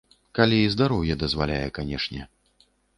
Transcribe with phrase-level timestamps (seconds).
[0.39, 2.21] Калі здароўе дазваляе, канешне.